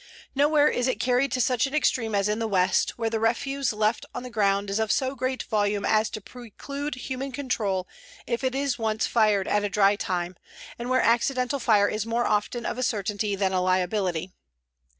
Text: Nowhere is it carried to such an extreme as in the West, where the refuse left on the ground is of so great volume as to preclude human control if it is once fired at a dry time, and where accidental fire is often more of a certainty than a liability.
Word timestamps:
Nowhere 0.33 0.67
is 0.67 0.87
it 0.87 0.99
carried 0.99 1.31
to 1.33 1.39
such 1.39 1.67
an 1.67 1.75
extreme 1.75 2.15
as 2.15 2.27
in 2.27 2.39
the 2.39 2.47
West, 2.47 2.97
where 2.97 3.11
the 3.11 3.19
refuse 3.19 3.71
left 3.71 4.03
on 4.15 4.23
the 4.23 4.31
ground 4.31 4.71
is 4.71 4.79
of 4.79 4.91
so 4.91 5.13
great 5.13 5.43
volume 5.43 5.85
as 5.85 6.09
to 6.09 6.19
preclude 6.21 6.95
human 6.95 7.31
control 7.31 7.87
if 8.25 8.43
it 8.43 8.55
is 8.55 8.79
once 8.79 9.05
fired 9.05 9.47
at 9.47 9.63
a 9.63 9.69
dry 9.69 9.95
time, 9.95 10.37
and 10.79 10.89
where 10.89 11.03
accidental 11.03 11.59
fire 11.59 11.87
is 11.87 12.01
often 12.07 12.63
more 12.63 12.67
of 12.67 12.77
a 12.79 12.81
certainty 12.81 13.35
than 13.35 13.53
a 13.53 13.61
liability. 13.61 14.31